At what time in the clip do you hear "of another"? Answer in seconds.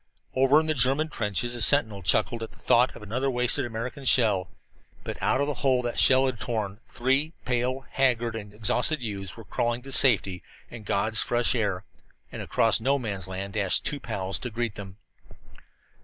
2.95-3.29